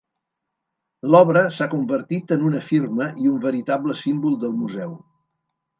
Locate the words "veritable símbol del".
3.47-4.59